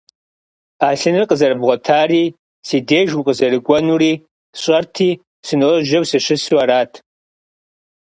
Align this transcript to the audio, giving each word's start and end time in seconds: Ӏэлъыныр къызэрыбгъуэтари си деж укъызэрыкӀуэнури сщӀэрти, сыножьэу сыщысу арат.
Ӏэлъыныр 0.79 1.25
къызэрыбгъуэтари 1.29 2.23
си 2.67 2.77
деж 2.87 3.09
укъызэрыкӀуэнури 3.19 4.13
сщӀэрти, 4.55 5.09
сыножьэу 5.47 6.03
сыщысу 6.09 6.57
арат. 6.63 6.91